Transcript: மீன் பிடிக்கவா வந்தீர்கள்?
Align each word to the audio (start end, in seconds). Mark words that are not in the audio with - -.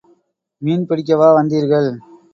மீன் 0.61 0.87
பிடிக்கவா 0.89 1.29
வந்தீர்கள்? 1.33 1.89